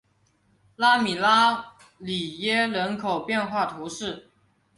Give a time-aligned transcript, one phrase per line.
[0.77, 4.31] 拉米拉里耶人口变化图示